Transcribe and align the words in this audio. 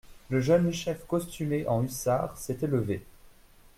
Le 0.31 0.39
jeune 0.39 0.73
chef 0.73 1.05
costumé 1.05 1.67
en 1.67 1.83
hussard 1.83 2.35
s'était 2.35 2.65
levé. 2.65 3.03